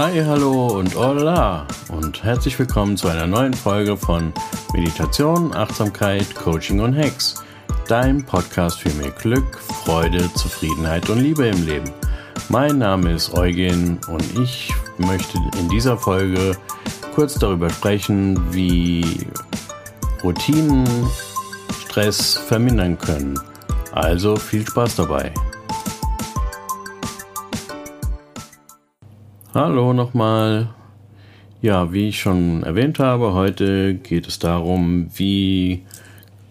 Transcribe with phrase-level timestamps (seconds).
[0.00, 4.32] Hi, hallo und hola und herzlich willkommen zu einer neuen Folge von
[4.72, 7.44] Meditation, Achtsamkeit, Coaching und Hacks,
[7.86, 11.90] dein Podcast für mehr Glück, Freude, Zufriedenheit und Liebe im Leben.
[12.48, 16.56] Mein Name ist Eugen und ich möchte in dieser Folge
[17.14, 19.26] kurz darüber sprechen, wie
[20.24, 20.88] Routinen
[21.78, 23.38] Stress vermindern können.
[23.92, 25.34] Also viel Spaß dabei.
[29.52, 30.68] Hallo nochmal.
[31.60, 35.82] Ja, wie ich schon erwähnt habe, heute geht es darum, wie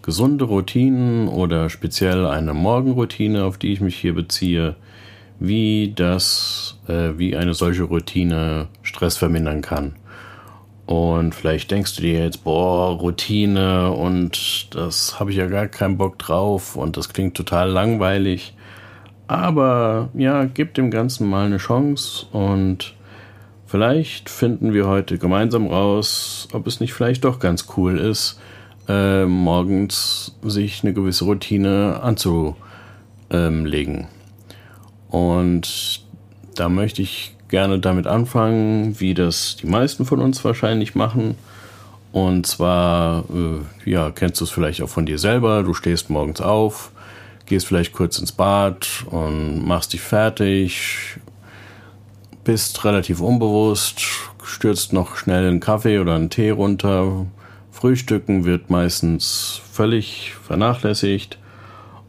[0.02, 4.76] gesunde Routinen oder speziell eine Morgenroutine, auf die ich mich hier beziehe,
[5.38, 9.94] wie das, äh, wie eine solche Routine Stress vermindern kann.
[10.84, 15.96] Und vielleicht denkst du dir jetzt, boah, Routine und das habe ich ja gar keinen
[15.96, 18.52] Bock drauf und das klingt total langweilig.
[19.30, 22.96] Aber ja, gib dem Ganzen mal eine Chance und
[23.70, 28.40] vielleicht finden wir heute gemeinsam raus, ob es nicht vielleicht doch ganz cool ist,
[28.88, 34.08] äh, morgens sich eine gewisse Routine anzulegen.
[35.08, 36.04] Und
[36.56, 41.36] da möchte ich gerne damit anfangen, wie das die meisten von uns wahrscheinlich machen.
[42.12, 45.62] Und zwar, äh, ja, kennst du es vielleicht auch von dir selber.
[45.62, 46.90] Du stehst morgens auf,
[47.46, 51.20] gehst vielleicht kurz ins Bad und machst dich fertig,
[52.44, 54.00] bist relativ unbewusst,
[54.42, 57.26] stürzt noch schnell einen Kaffee oder einen Tee runter.
[57.70, 61.38] Frühstücken wird meistens völlig vernachlässigt.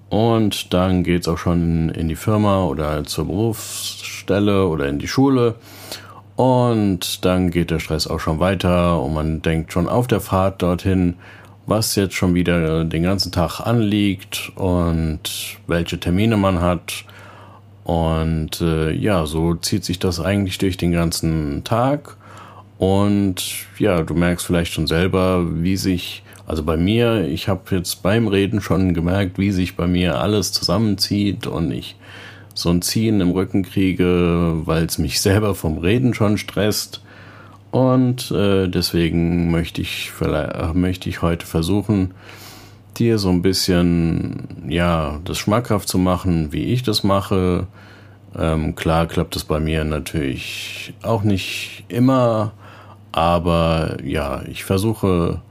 [0.10, 5.08] Und dann geht es auch schon in die Firma oder zur Berufsstelle oder in die
[5.08, 5.56] Schule.
[6.36, 10.62] Und dann geht der Stress auch schon weiter und man denkt schon auf der Fahrt
[10.62, 11.16] dorthin,
[11.66, 15.22] was jetzt schon wieder den ganzen Tag anliegt und
[15.68, 17.06] welche Termine man hat.
[17.84, 22.18] Und äh, ja, so zieht sich das eigentlich durch den ganzen Tag.
[22.78, 23.44] Und
[23.78, 28.28] ja, du merkst vielleicht schon selber, wie sich, also bei mir, ich habe jetzt beim
[28.28, 31.96] Reden schon gemerkt, wie sich bei mir alles zusammenzieht und ich
[32.54, 37.02] so ein Ziehen im Rücken kriege, weil es mich selber vom Reden schon stresst.
[37.72, 40.12] Und äh, deswegen möchte ich,
[40.74, 42.14] möchte ich heute versuchen,
[43.02, 47.68] dir so ein bisschen, ja, das schmackhaft zu machen, wie ich das mache.
[48.38, 52.54] Ähm, klar klappt es bei mir natürlich auch nicht immer,
[53.12, 55.42] aber ja, ich versuche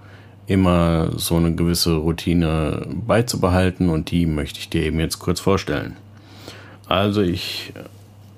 [0.47, 5.97] immer so eine gewisse Routine beizubehalten und die möchte ich dir eben jetzt kurz vorstellen.
[6.89, 7.73] Also ich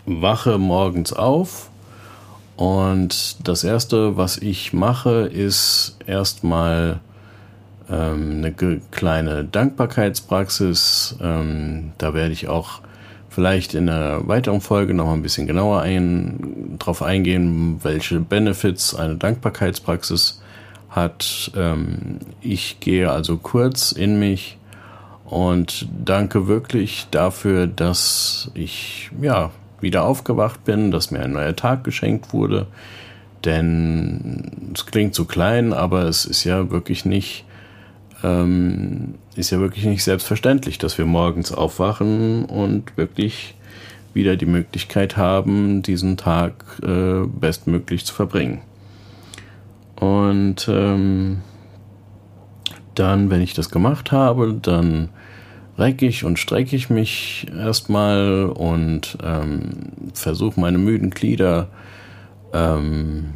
[0.07, 1.71] wache morgens auf
[2.57, 7.01] und das Erste, was ich mache, ist erstmal
[7.95, 8.53] eine
[8.91, 11.17] kleine Dankbarkeitspraxis.
[11.21, 12.81] Ähm, da werde ich auch
[13.29, 19.17] vielleicht in einer weiteren Folge noch ein bisschen genauer ein, drauf eingehen, welche Benefits eine
[19.17, 20.43] Dankbarkeitspraxis
[20.91, 21.51] hat.
[21.57, 24.59] Ähm, ich gehe also kurz in mich
[25.25, 31.85] und danke wirklich dafür, dass ich ja wieder aufgewacht bin, dass mir ein neuer Tag
[31.85, 32.67] geschenkt wurde.
[33.45, 37.45] Denn es klingt so klein, aber es ist ja wirklich nicht
[38.23, 43.55] ähm, ist ja wirklich nicht selbstverständlich, dass wir morgens aufwachen und wirklich
[44.15, 48.61] wieder die Möglichkeit haben, diesen Tag äh, bestmöglich zu verbringen.
[49.97, 51.41] Und ähm,
[52.95, 55.09] dann, wenn ich das gemacht habe, dann
[55.79, 61.69] recke ich und strecke ich mich erstmal und ähm, versuche meine müden Glieder
[62.53, 63.31] ähm,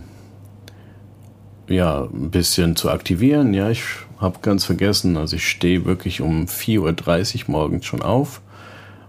[1.69, 3.55] ja, ein bisschen zu aktivieren.
[3.55, 3.83] Ja, ich
[4.19, 8.41] habe ganz vergessen, also ich stehe wirklich um 4.30 Uhr morgens schon auf,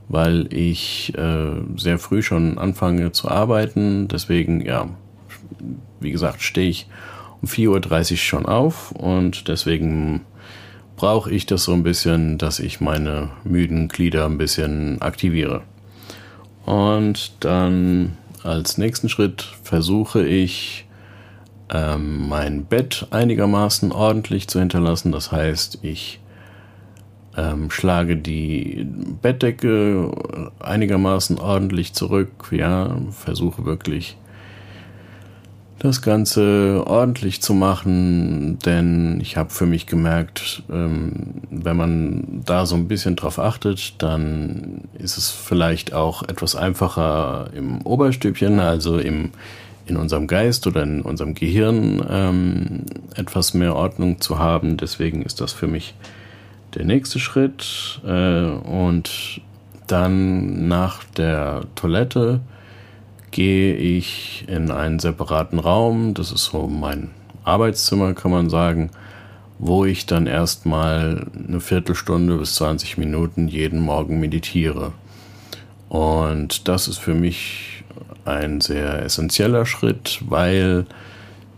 [0.09, 4.07] weil ich äh, sehr früh schon anfange zu arbeiten.
[4.07, 4.89] Deswegen, ja,
[5.99, 6.87] wie gesagt, stehe ich
[7.41, 10.21] um 4.30 Uhr schon auf und deswegen
[10.95, 15.61] brauche ich das so ein bisschen, dass ich meine müden Glieder ein bisschen aktiviere.
[16.65, 20.86] Und dann als nächsten Schritt versuche ich
[21.73, 25.11] ähm, mein Bett einigermaßen ordentlich zu hinterlassen.
[25.11, 26.19] Das heißt, ich
[27.35, 28.87] ähm, schlage die
[29.21, 30.11] Bettdecke
[30.59, 32.49] einigermaßen ordentlich zurück.
[32.51, 34.17] Ja, versuche wirklich
[35.79, 42.65] das Ganze ordentlich zu machen, denn ich habe für mich gemerkt, ähm, wenn man da
[42.65, 48.97] so ein bisschen drauf achtet, dann ist es vielleicht auch etwas einfacher im Oberstübchen, also
[48.97, 49.31] im
[49.87, 52.85] in unserem Geist oder in unserem Gehirn ähm,
[53.15, 54.77] etwas mehr Ordnung zu haben.
[54.77, 55.95] Deswegen ist das für mich
[56.75, 58.01] der nächste Schritt.
[58.05, 59.41] Äh, und
[59.87, 62.41] dann nach der Toilette
[63.31, 67.11] gehe ich in einen separaten Raum, das ist so mein
[67.43, 68.91] Arbeitszimmer, kann man sagen,
[69.59, 74.91] wo ich dann erstmal eine Viertelstunde bis 20 Minuten jeden Morgen meditiere.
[75.89, 77.76] Und das ist für mich
[78.27, 80.85] ein sehr essentieller Schritt, weil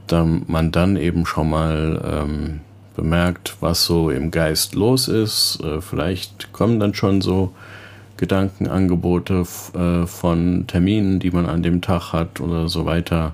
[0.07, 2.61] dann man dann eben schon mal ähm,
[2.95, 5.59] bemerkt, was so im Geist los ist.
[5.63, 7.53] Äh, vielleicht kommen dann schon so
[8.17, 13.33] Gedankenangebote äh, von Terminen, die man an dem Tag hat oder so weiter.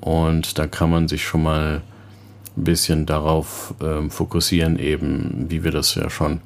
[0.00, 1.82] Und da kann man sich schon mal
[2.56, 6.40] ein bisschen darauf ähm, fokussieren, eben wie wir das ja schon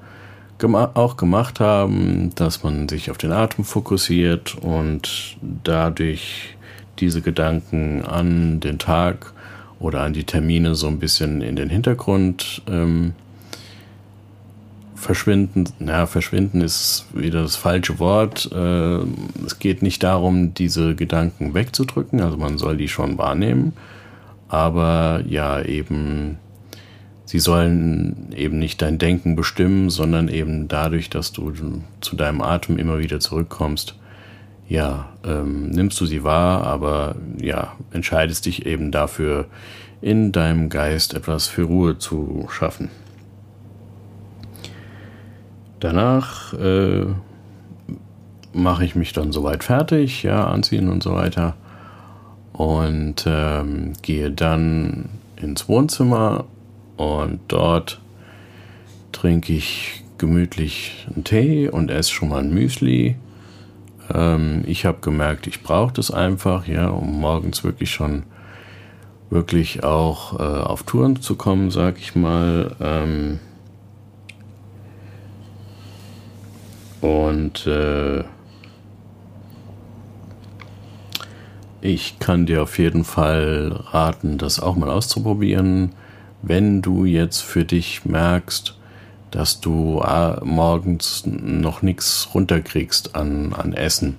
[0.65, 6.57] auch gemacht haben, dass man sich auf den Atem fokussiert und dadurch
[6.99, 9.33] diese Gedanken an den Tag
[9.79, 13.15] oder an die Termine so ein bisschen in den Hintergrund ähm,
[14.95, 15.65] verschwinden.
[15.81, 18.51] Ja, verschwinden ist wieder das falsche Wort.
[18.53, 18.99] Äh,
[19.45, 23.73] es geht nicht darum, diese Gedanken wegzudrücken, also man soll die schon wahrnehmen,
[24.49, 26.39] aber ja, eben,
[27.31, 31.53] sie sollen eben nicht dein Denken bestimmen, sondern eben dadurch, dass du
[32.01, 33.95] zu deinem Atem immer wieder zurückkommst,
[34.69, 39.47] ja, ähm, nimmst du sie wahr, aber ja, entscheidest dich eben dafür,
[40.01, 42.91] in deinem Geist etwas für Ruhe zu schaffen.
[45.79, 47.07] Danach äh,
[48.53, 51.55] mache ich mich dann soweit fertig, ja, anziehen und so weiter
[52.53, 56.47] und ähm, gehe dann ins Wohnzimmer
[57.01, 57.99] und dort
[59.11, 63.17] trinke ich gemütlich einen Tee und esse schon mal ein Müsli.
[64.13, 68.25] Ähm, ich habe gemerkt, ich brauche das einfach, ja, um morgens wirklich schon
[69.31, 72.77] wirklich auch äh, auf Touren zu kommen, sag ich mal.
[72.81, 73.41] Ähm,
[77.01, 78.25] und äh,
[81.83, 85.93] Ich kann dir auf jeden Fall raten, das auch mal auszuprobieren.
[86.43, 88.77] Wenn du jetzt für dich merkst,
[89.31, 94.19] dass du äh, morgens noch nichts runterkriegst an, an Essen,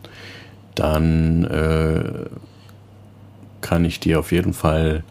[0.75, 2.29] dann äh,
[3.61, 5.03] kann ich dir auf jeden Fall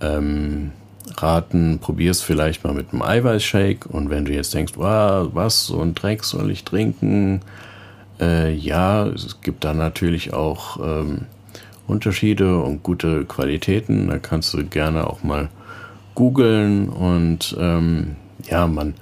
[0.00, 0.72] ähm,
[1.16, 5.66] raten, probier es vielleicht mal mit einem Eiweißshake und wenn du jetzt denkst, wow, was,
[5.66, 7.42] so ein Dreck soll ich trinken,
[8.20, 11.26] äh, ja, es gibt da natürlich auch ähm,
[11.86, 14.08] Unterschiede und gute Qualitäten.
[14.08, 15.48] Da kannst du gerne auch mal
[16.20, 18.92] googeln und ähm, ja, man,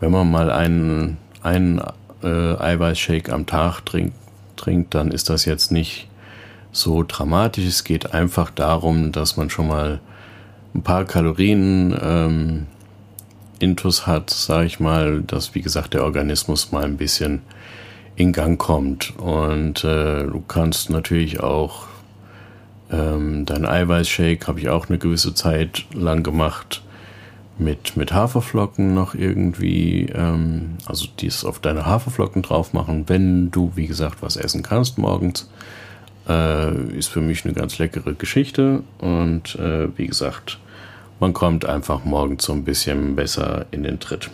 [0.00, 1.82] wenn man mal einen, einen
[2.22, 4.16] äh, Eiweißshake am Tag trinkt,
[4.56, 6.08] trinkt, dann ist das jetzt nicht
[6.72, 7.66] so dramatisch.
[7.66, 10.00] Es geht einfach darum, dass man schon mal
[10.74, 12.66] ein paar Kalorien ähm,
[13.58, 17.42] Intus hat, sage ich mal, dass wie gesagt der Organismus mal ein bisschen
[18.16, 19.12] in Gang kommt.
[19.18, 21.88] Und äh, du kannst natürlich auch
[22.90, 26.82] ähm, dein Eiweißshake habe ich auch eine gewisse Zeit lang gemacht
[27.58, 33.72] mit, mit Haferflocken noch irgendwie, ähm, also dies auf deine Haferflocken drauf machen, wenn du,
[33.74, 35.48] wie gesagt, was essen kannst morgens.
[36.28, 40.58] Äh, ist für mich eine ganz leckere Geschichte und äh, wie gesagt,
[41.20, 44.30] man kommt einfach morgens so ein bisschen besser in den Tritt.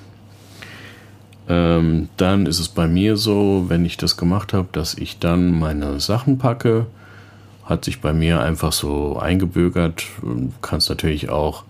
[1.48, 5.58] Ähm, dann ist es bei mir so, wenn ich das gemacht habe, dass ich dann
[5.58, 6.86] meine Sachen packe
[7.70, 10.04] hat sich bei mir einfach so eingebürgert.
[10.20, 11.62] Du kannst natürlich auch,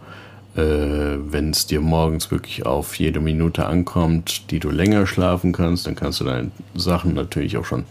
[0.56, 5.86] äh, wenn es dir morgens wirklich auf jede Minute ankommt, die du länger schlafen kannst,
[5.86, 7.84] dann kannst du deine Sachen natürlich auch schon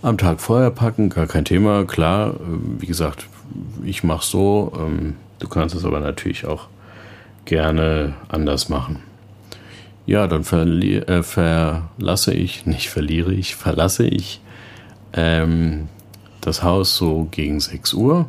[0.00, 1.84] am Tag vorher packen, gar kein Thema.
[1.84, 2.36] Klar, äh,
[2.78, 3.26] wie gesagt,
[3.84, 4.72] ich mache so.
[4.78, 6.68] Ähm, du kannst es aber natürlich auch
[7.46, 9.00] gerne anders machen.
[10.06, 14.40] Ja, dann äh, verlasse ich, nicht verliere ich, verlasse ich
[15.14, 15.88] ähm,
[16.46, 18.26] das Haus so gegen 6 Uhr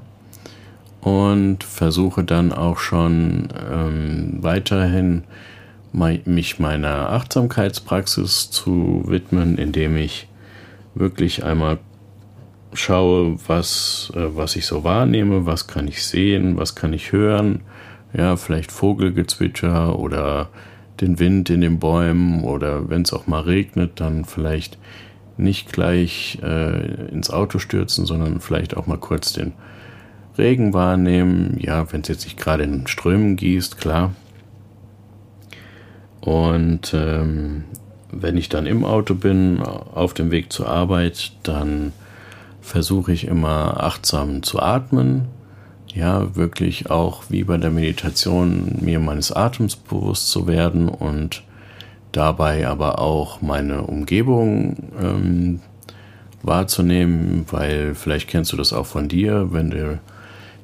[1.01, 5.23] und versuche dann auch schon ähm, weiterhin
[6.25, 10.27] mich meiner Achtsamkeitspraxis zu widmen, indem ich
[10.93, 11.77] wirklich einmal
[12.73, 17.61] schaue, was, äh, was ich so wahrnehme, was kann ich sehen, was kann ich hören,
[18.13, 20.49] ja, vielleicht Vogelgezwitscher oder
[21.01, 24.77] den Wind in den Bäumen oder wenn es auch mal regnet, dann vielleicht
[25.37, 29.53] nicht gleich äh, ins Auto stürzen, sondern vielleicht auch mal kurz den
[30.37, 31.57] Regen wahrnehmen.
[31.59, 34.13] Ja, wenn es jetzt nicht gerade in Strömen gießt, klar.
[36.21, 37.65] Und ähm,
[38.11, 41.91] wenn ich dann im Auto bin, auf dem Weg zur Arbeit, dann
[42.61, 45.27] versuche ich immer achtsam zu atmen.
[45.93, 51.43] Ja, wirklich auch wie bei der Meditation mir meines Atems bewusst zu werden und
[52.15, 55.59] dabei aber auch meine Umgebung ähm,
[56.43, 59.99] wahrzunehmen, weil vielleicht kennst du das auch von dir, wenn du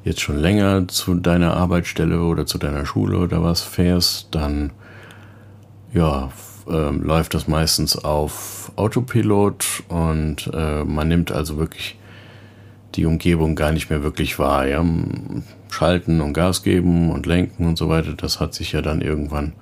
[0.03, 4.71] jetzt schon länger zu deiner Arbeitsstelle oder zu deiner Schule oder was fährst, dann
[5.93, 6.31] ja,
[6.67, 11.97] äh, läuft das meistens auf Autopilot und äh, man nimmt also wirklich
[12.95, 14.67] die Umgebung gar nicht mehr wirklich wahr.
[14.67, 14.85] Ja?
[15.69, 19.53] Schalten und Gas geben und lenken und so weiter, das hat sich ja dann irgendwann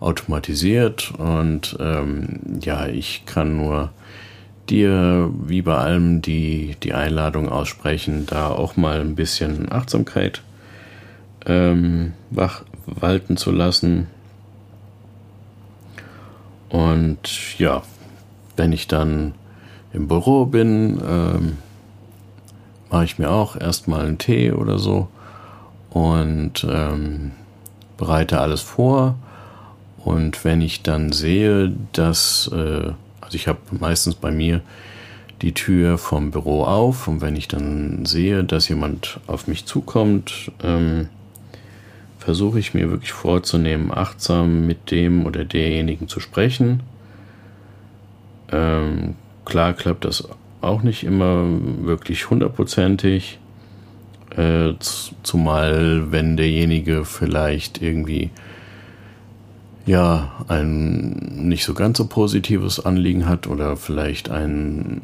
[0.00, 3.90] automatisiert und ähm, ja, ich kann nur
[4.68, 10.42] dir wie bei allem die, die Einladung aussprechen, da auch mal ein bisschen Achtsamkeit
[11.46, 14.08] ähm, wach walten zu lassen.
[16.68, 17.82] Und ja,
[18.56, 19.34] wenn ich dann
[19.92, 21.58] im Büro bin, ähm,
[22.90, 25.08] mache ich mir auch erstmal einen Tee oder so
[25.90, 27.32] und ähm,
[27.96, 29.14] bereite alles vor.
[30.04, 32.92] Und wenn ich dann sehe, dass äh,
[33.24, 34.60] also ich habe meistens bei mir
[35.42, 40.52] die Tür vom Büro auf und wenn ich dann sehe, dass jemand auf mich zukommt,
[40.62, 41.08] ähm,
[42.18, 46.82] versuche ich mir wirklich vorzunehmen, achtsam mit dem oder derjenigen zu sprechen.
[48.52, 50.28] Ähm, klar klappt das
[50.60, 51.44] auch nicht immer
[51.82, 53.38] wirklich hundertprozentig,
[54.36, 54.72] äh,
[55.22, 58.30] zumal wenn derjenige vielleicht irgendwie
[59.86, 65.02] ja ein nicht so ganz so positives Anliegen hat oder vielleicht einen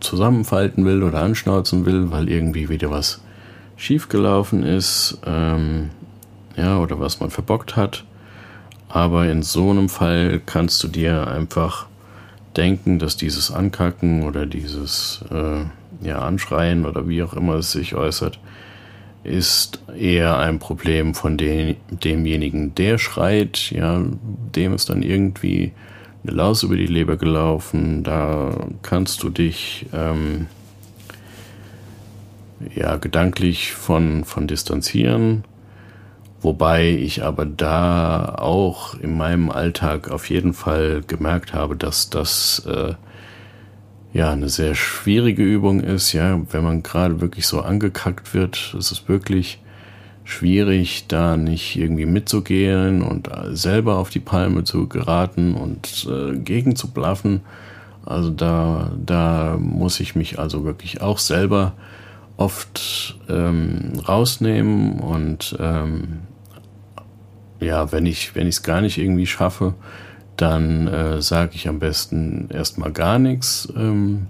[0.00, 3.20] zusammenfalten will oder anschnauzen will, weil irgendwie wieder was
[3.76, 5.90] schiefgelaufen ist, ähm,
[6.56, 8.04] ja, oder was man verbockt hat.
[8.88, 11.86] Aber in so einem Fall kannst du dir einfach
[12.56, 15.64] denken, dass dieses Ankacken oder dieses äh,
[16.06, 18.38] ja, Anschreien oder wie auch immer es sich äußert,
[19.24, 24.02] ist eher ein Problem von dem, demjenigen, der schreit, ja,
[24.54, 25.72] dem ist dann irgendwie
[26.22, 30.46] eine Laus über die Leber gelaufen, da kannst du dich ähm,
[32.74, 35.44] ja gedanklich von, von distanzieren,
[36.40, 42.64] wobei ich aber da auch in meinem Alltag auf jeden Fall gemerkt habe, dass das
[42.66, 42.94] äh,
[44.12, 48.90] ja eine sehr schwierige Übung ist, ja, wenn man gerade wirklich so angekackt wird, ist
[48.90, 49.60] es wirklich
[50.24, 56.76] schwierig, da nicht irgendwie mitzugehen und selber auf die Palme zu geraten und äh, gegen
[56.76, 57.40] zu blaffen.
[58.04, 61.72] Also da, da muss ich mich also wirklich auch selber
[62.36, 66.20] oft ähm, rausnehmen und ähm,
[67.60, 69.74] ja, wenn ich wenn ich es gar nicht irgendwie schaffe,
[70.38, 74.28] dann äh, sage ich am besten erstmal gar nichts, ähm,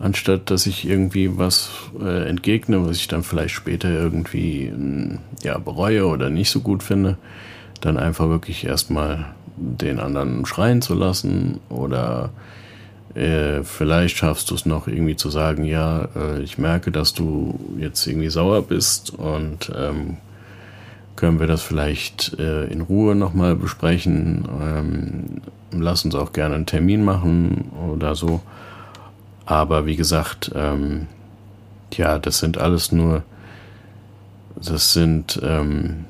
[0.00, 5.58] anstatt dass ich irgendwie was äh, entgegne, was ich dann vielleicht später irgendwie äh, ja,
[5.58, 7.16] bereue oder nicht so gut finde,
[7.80, 9.26] dann einfach wirklich erstmal
[9.56, 12.30] den anderen schreien zu lassen oder
[13.14, 17.58] äh, vielleicht schaffst du es noch irgendwie zu sagen, ja, äh, ich merke, dass du
[17.78, 20.18] jetzt irgendwie sauer bist und ähm,
[21.18, 24.48] können wir das vielleicht äh, in Ruhe nochmal besprechen.
[24.62, 28.40] Ähm, lass uns auch gerne einen Termin machen oder so.
[29.44, 31.08] Aber wie gesagt, ähm,
[31.92, 33.24] ja, das sind alles nur,
[34.54, 36.04] das sind ähm,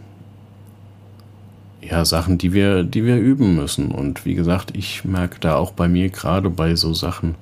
[1.81, 3.91] ja Sachen, die wir, die wir üben müssen.
[3.91, 7.35] Und wie gesagt, ich merke da auch bei mir gerade bei so Sachen,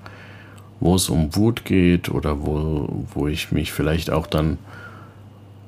[0.78, 4.58] wo es um Wut geht oder wo, wo ich mich vielleicht auch dann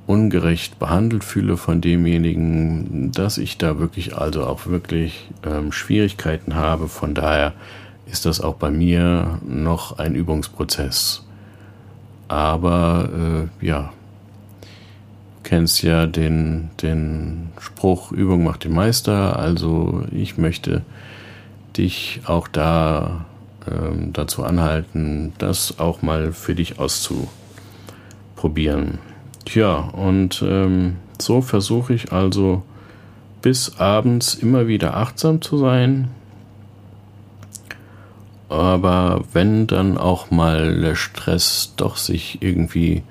[0.08, 6.88] ungerecht behandelt fühle von demjenigen, dass ich da wirklich also auch wirklich ähm, Schwierigkeiten habe.
[6.88, 7.52] Von daher
[8.10, 11.26] ist das auch bei mir noch ein Übungsprozess.
[12.26, 13.92] Aber äh, ja,
[14.62, 19.38] du kennst ja den, den Spruch, Übung macht den Meister.
[19.38, 20.84] Also ich möchte
[21.76, 23.26] dich auch da
[23.70, 29.00] ähm, dazu anhalten, das auch mal für dich auszuprobieren.
[29.48, 32.64] Tja, und ähm, so versuche ich also
[33.40, 36.08] bis abends immer wieder achtsam zu sein.
[38.50, 43.04] Aber wenn dann auch mal der Stress doch sich irgendwie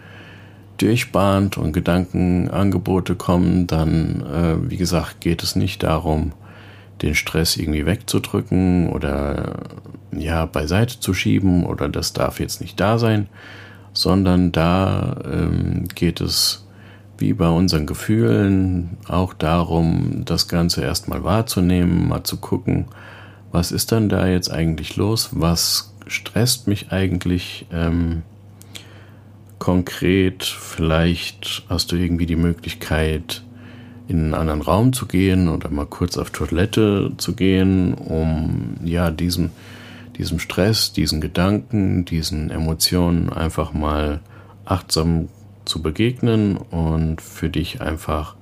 [0.78, 6.34] durchbahnt und Gedankenangebote kommen, dann, äh, wie gesagt, geht es nicht darum,
[7.02, 9.56] den Stress irgendwie wegzudrücken oder
[10.16, 13.28] ja beiseite zu schieben oder das darf jetzt nicht da sein,
[13.98, 16.66] sondern da ähm, geht es
[17.18, 22.86] wie bei unseren Gefühlen auch darum, das Ganze erstmal wahrzunehmen, mal zu gucken,
[23.52, 28.22] was ist dann da jetzt eigentlich los, was stresst mich eigentlich ähm,
[29.58, 33.42] konkret, vielleicht hast du irgendwie die Möglichkeit,
[34.08, 39.10] in einen anderen Raum zu gehen oder mal kurz auf Toilette zu gehen, um ja
[39.10, 39.50] diesem
[40.18, 44.22] diesem Stress, diesen Gedanken, diesen Emotionen einfach mal
[44.66, 45.30] achtsam
[45.66, 48.36] zu begegnen und für dich einfach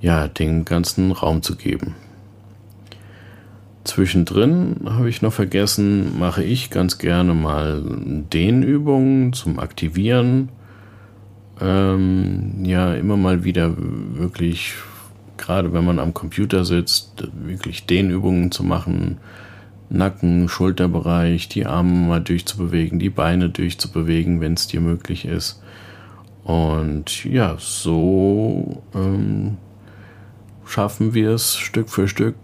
[0.00, 1.94] ja den ganzen Raum zu geben.
[3.84, 7.82] Zwischendrin habe ich noch vergessen, mache ich ganz gerne mal
[8.32, 10.48] Dehnübungen zum Aktivieren.
[11.60, 14.74] Ähm, ja, immer mal wieder wirklich,
[15.36, 19.18] gerade wenn man am Computer sitzt, wirklich Dehnübungen zu machen.
[19.88, 25.62] Nacken, Schulterbereich, die Arme mal durchzubewegen, die Beine durchzubewegen, wenn es dir möglich ist.
[26.44, 29.56] Und ja, so ähm,
[30.64, 32.36] schaffen wir es Stück für Stück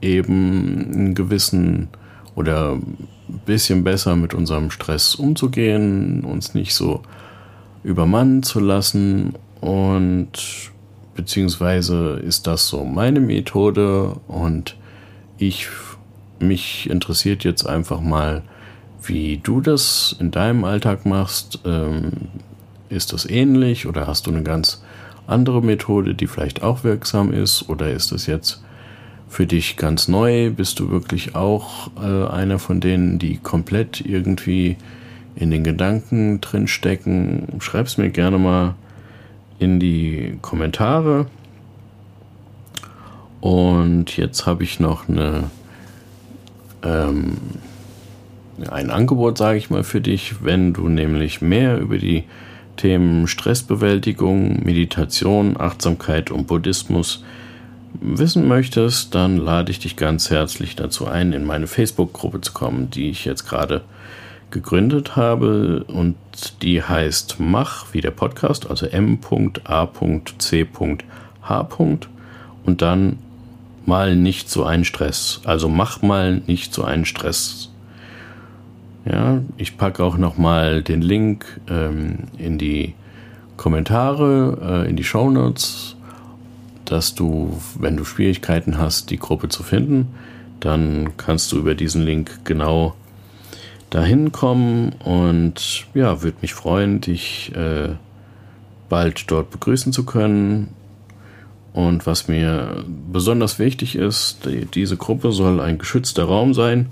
[0.00, 1.88] eben einen gewissen
[2.34, 3.08] oder ein
[3.44, 7.02] bisschen besser mit unserem Stress umzugehen, uns nicht so
[7.82, 10.32] übermannen zu lassen und
[11.14, 14.76] beziehungsweise ist das so meine Methode und
[15.38, 15.68] ich
[16.38, 18.42] mich interessiert jetzt einfach mal,
[19.02, 21.60] wie du das in deinem Alltag machst.
[21.64, 22.12] Ähm,
[22.88, 24.82] ist das ähnlich oder hast du eine ganz
[25.26, 28.62] andere Methode, die vielleicht auch wirksam ist oder ist das jetzt
[29.28, 30.50] für dich ganz neu?
[30.50, 34.76] Bist du wirklich auch äh, einer von denen, die komplett irgendwie
[35.34, 37.60] in den Gedanken drinstecken?
[37.60, 38.74] Schreib's mir gerne mal
[39.58, 41.26] in die Kommentare.
[43.40, 45.50] Und jetzt habe ich noch eine,
[46.86, 47.36] ähm,
[48.70, 52.24] ein Angebot, sage ich mal, für dich, wenn du nämlich mehr über die
[52.76, 57.24] Themen Stressbewältigung, Meditation, Achtsamkeit und Buddhismus
[58.00, 62.90] wissen möchtest, dann lade ich dich ganz herzlich dazu ein, in meine Facebook-Gruppe zu kommen,
[62.90, 63.82] die ich jetzt gerade
[64.50, 66.16] gegründet habe und
[66.62, 69.96] die heißt Mach wie der Podcast, also m.a.c.h.
[72.64, 73.18] und dann
[73.86, 75.40] mal nicht so einen Stress.
[75.44, 77.70] Also mach mal nicht so einen Stress.
[79.04, 82.94] Ja, ich packe auch nochmal den Link ähm, in die
[83.56, 85.96] Kommentare, äh, in die Show Notes
[86.86, 90.08] dass du, wenn du Schwierigkeiten hast, die Gruppe zu finden,
[90.60, 92.94] dann kannst du über diesen Link genau
[93.90, 97.90] dahin kommen und ja, würde mich freuen, dich äh,
[98.88, 100.68] bald dort begrüßen zu können.
[101.76, 106.86] Und was mir besonders wichtig ist, die, diese Gruppe soll ein geschützter Raum sein,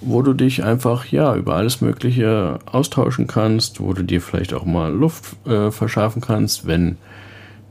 [0.00, 4.64] wo du dich einfach ja über alles Mögliche austauschen kannst, wo du dir vielleicht auch
[4.64, 6.96] mal Luft äh, verschaffen kannst, wenn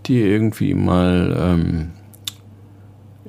[0.06, 1.92] dir irgendwie mal ähm,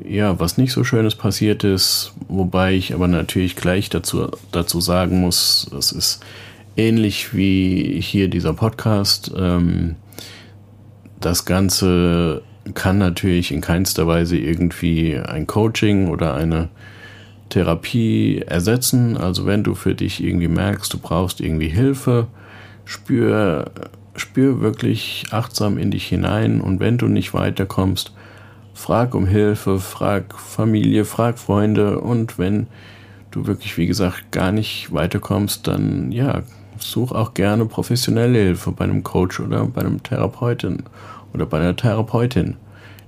[0.08, 5.20] ja was nicht so Schönes passiert ist, wobei ich aber natürlich gleich dazu, dazu sagen
[5.20, 6.24] muss, es ist
[6.76, 9.32] ähnlich wie hier dieser Podcast.
[9.36, 9.96] Ähm,
[11.18, 12.42] das Ganze
[12.74, 16.68] kann natürlich in keinster Weise irgendwie ein Coaching oder eine
[17.48, 19.16] Therapie ersetzen.
[19.16, 22.28] Also wenn du für dich irgendwie merkst, du brauchst irgendwie Hilfe,
[22.84, 23.70] spür
[24.16, 26.60] spür wirklich achtsam in dich hinein.
[26.60, 28.12] Und wenn du nicht weiterkommst,
[28.74, 32.00] frag um Hilfe, frag Familie, frag Freunde.
[32.00, 32.66] Und wenn
[33.30, 36.42] du wirklich, wie gesagt, gar nicht weiterkommst, dann ja,
[36.78, 40.84] such auch gerne professionelle Hilfe bei einem Coach oder bei einem Therapeuten
[41.34, 42.56] oder bei einer Therapeutin.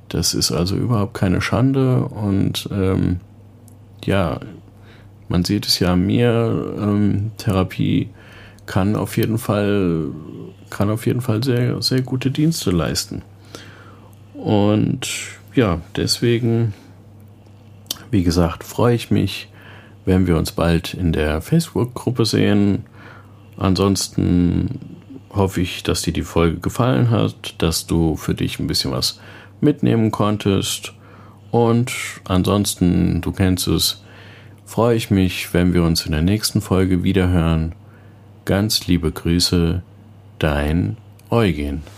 [0.08, 3.20] Das ist also überhaupt keine Schande und ähm,
[4.04, 4.40] ja,
[5.28, 8.10] man sieht es ja an mir, ähm, Therapie
[8.66, 10.08] kann auf jeden Fall
[10.70, 13.22] kann auf jeden Fall sehr, sehr gute Dienste leisten.
[14.34, 15.08] Und
[15.54, 16.74] ja, deswegen,
[18.10, 19.48] wie gesagt, freue ich mich,
[20.04, 22.84] wenn wir uns bald in der Facebook-Gruppe sehen.
[23.56, 24.80] Ansonsten
[25.34, 29.20] hoffe ich, dass dir die Folge gefallen hat, dass du für dich ein bisschen was
[29.60, 30.92] mitnehmen konntest.
[31.50, 31.92] Und
[32.24, 34.02] ansonsten, du kennst es,
[34.64, 37.74] freue ich mich, wenn wir uns in der nächsten Folge wiederhören.
[38.44, 39.82] Ganz liebe Grüße,
[40.38, 40.96] Dein
[41.30, 41.93] Eugen.